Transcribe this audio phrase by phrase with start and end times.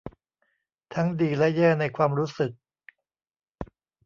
[0.93, 2.51] ทั้งดีและแย่ในความรู้สึก